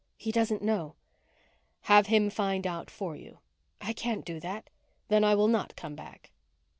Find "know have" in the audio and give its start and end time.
0.63-2.07